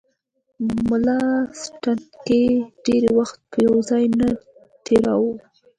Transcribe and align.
ملا 0.89 1.19
سنډکي 1.61 2.43
ډېر 2.85 3.03
وخت 3.17 3.37
په 3.49 3.57
یو 3.65 3.75
ځای 3.89 4.03
نه 4.19 4.29
تېراوه. 4.85 5.33